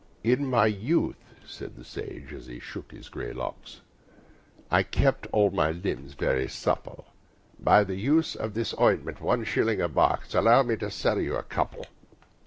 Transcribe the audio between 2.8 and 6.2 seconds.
his grey locks, "I kept all my limbs